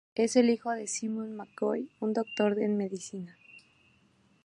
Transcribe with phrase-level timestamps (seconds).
[0.15, 3.37] Frederick McCoy es el hijo de Simon McCoy, un doctor en Medicina.